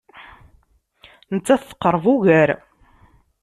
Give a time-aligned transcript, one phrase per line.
[1.35, 2.49] Nettat teqreb ugar.